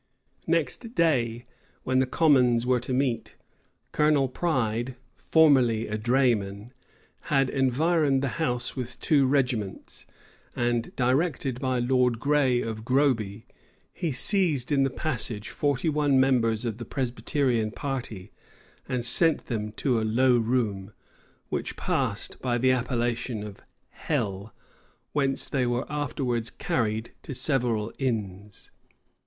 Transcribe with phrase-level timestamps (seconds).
[0.47, 1.45] Next day,
[1.83, 3.35] when the commons were to meet,
[3.91, 6.73] Colonel Pride formerly a drayman,
[7.25, 10.07] had environed the house with two regiments;
[10.55, 13.45] and, directed by Lord Grey of Groby,
[13.93, 18.31] he seized in the passage forty one members of the Presbyterian party,
[18.89, 20.93] and sent them to a low room,
[21.49, 23.61] which passed by the appellation of
[23.91, 24.51] "hell;"
[25.13, 28.71] whence they were afterwards carried to several inns.